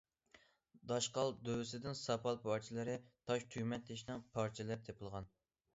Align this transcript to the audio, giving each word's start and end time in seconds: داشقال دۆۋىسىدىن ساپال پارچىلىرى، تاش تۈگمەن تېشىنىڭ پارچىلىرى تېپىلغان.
داشقال 0.91 1.29
دۆۋىسىدىن 1.49 1.97
ساپال 2.01 2.41
پارچىلىرى، 2.47 2.97
تاش 3.29 3.47
تۈگمەن 3.53 3.89
تېشىنىڭ 3.93 4.27
پارچىلىرى 4.37 4.85
تېپىلغان. 4.89 5.33